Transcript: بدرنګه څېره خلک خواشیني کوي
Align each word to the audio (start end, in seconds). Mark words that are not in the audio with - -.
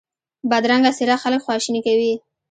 بدرنګه 0.49 0.91
څېره 0.97 1.15
خلک 1.23 1.39
خواشیني 1.45 1.81
کوي 1.85 2.13